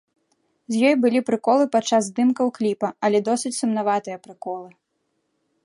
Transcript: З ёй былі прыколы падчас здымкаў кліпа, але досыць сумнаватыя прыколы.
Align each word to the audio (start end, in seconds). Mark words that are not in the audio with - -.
З 0.75 0.87
ёй 0.91 0.95
былі 1.03 1.19
прыколы 1.27 1.67
падчас 1.75 2.07
здымкаў 2.09 2.47
кліпа, 2.57 2.87
але 3.09 3.17
досыць 3.29 3.53
сумнаватыя 3.61 4.17
прыколы. 4.25 4.69